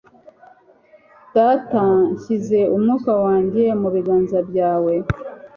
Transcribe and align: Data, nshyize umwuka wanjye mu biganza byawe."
Data, 1.35 1.83
nshyize 2.13 2.59
umwuka 2.75 3.11
wanjye 3.23 3.63
mu 3.81 3.89
biganza 3.95 4.37
byawe." 4.49 4.93